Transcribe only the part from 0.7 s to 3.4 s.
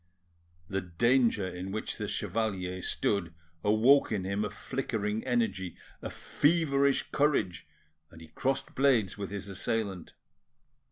danger in which the chevalier stood